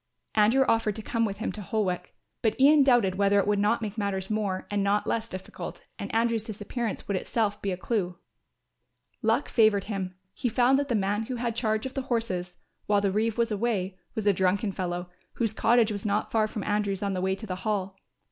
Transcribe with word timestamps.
Andrew 0.33 0.65
offered 0.67 0.95
to 0.95 1.03
come 1.03 1.25
with 1.25 1.37
him 1.37 1.51
to 1.51 1.61
Holwick, 1.61 2.15
but 2.41 2.59
Ian 2.59 2.81
doubted 2.81 3.19
whether 3.19 3.37
it 3.37 3.45
would 3.45 3.59
not 3.59 3.83
make 3.83 3.99
matters 3.99 4.31
more 4.31 4.65
and 4.71 4.83
not 4.83 5.05
less 5.05 5.29
difficult 5.29 5.85
and 5.99 6.11
Andrew's 6.11 6.41
disappearance 6.41 7.07
would 7.07 7.15
itself 7.15 7.61
give 7.61 7.77
a 7.77 7.79
clue. 7.83 8.17
Luck 9.21 9.47
favoured 9.47 9.83
him, 9.83 10.15
he 10.33 10.49
found 10.49 10.79
that 10.79 10.87
the 10.87 10.95
man 10.95 11.25
who 11.27 11.35
had 11.35 11.55
charge 11.55 11.85
of 11.85 11.93
the 11.93 12.01
horses, 12.09 12.57
while 12.87 12.99
the 13.01 13.11
reeve 13.11 13.37
was 13.37 13.51
away, 13.51 13.95
was 14.15 14.25
a 14.25 14.33
drunken 14.33 14.71
fellow, 14.71 15.07
whose 15.33 15.53
cottage 15.53 15.91
was 15.91 16.03
not 16.03 16.31
far 16.31 16.47
from 16.47 16.63
Andrew's 16.63 17.03
on 17.03 17.13
the 17.13 17.21
way 17.21 17.35
to 17.35 17.45
the 17.45 17.57
Hall. 17.57 17.95